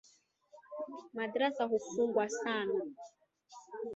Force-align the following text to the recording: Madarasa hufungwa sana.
Madarasa 1.13 1.63
hufungwa 1.65 2.29
sana. 2.29 2.81